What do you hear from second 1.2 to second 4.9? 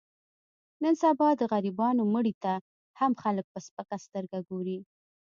د غریبانو مړي ته هم خلک په سپکه سترګه ګوري.